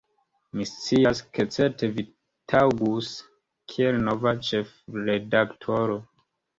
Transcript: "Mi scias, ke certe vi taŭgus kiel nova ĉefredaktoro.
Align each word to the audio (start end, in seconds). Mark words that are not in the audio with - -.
"Mi 0.59 0.65
scias, 0.69 1.21
ke 1.35 1.45
certe 1.57 1.91
vi 1.99 2.07
taŭgus 2.55 3.13
kiel 3.77 4.03
nova 4.11 4.37
ĉefredaktoro. 4.53 6.05